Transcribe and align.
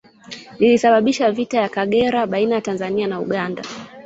Lilisababisha 0.59 1.31
vita 1.31 1.57
ya 1.61 1.69
Kagera 1.69 2.27
baina 2.27 2.55
ya 2.55 2.61
Tanzania 2.61 3.07
na 3.07 3.19
Uganda 3.19 3.63